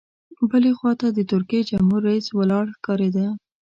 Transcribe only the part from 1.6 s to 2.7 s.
جمهور رئیس ولاړ